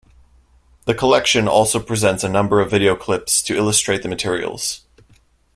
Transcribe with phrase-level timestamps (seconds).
[0.85, 4.81] The collection also presents a number of videoclips to illustrate the materials.